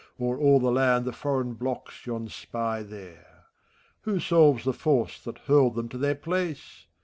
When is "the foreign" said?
1.05-1.53